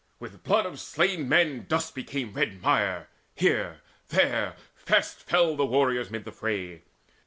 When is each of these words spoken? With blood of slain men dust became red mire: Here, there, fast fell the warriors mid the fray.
With 0.19 0.41
blood 0.43 0.65
of 0.65 0.79
slain 0.79 1.29
men 1.29 1.67
dust 1.69 1.93
became 1.93 2.33
red 2.33 2.59
mire: 2.63 3.07
Here, 3.35 3.81
there, 4.07 4.55
fast 4.75 5.21
fell 5.29 5.55
the 5.55 5.63
warriors 5.63 6.09
mid 6.09 6.25
the 6.25 6.31
fray. 6.31 6.81